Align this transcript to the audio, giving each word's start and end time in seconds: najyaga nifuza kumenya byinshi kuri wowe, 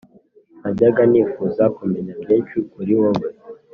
najyaga 0.61 1.01
nifuza 1.11 1.63
kumenya 1.77 2.13
byinshi 2.21 2.57
kuri 2.71 2.93
wowe, 2.99 3.27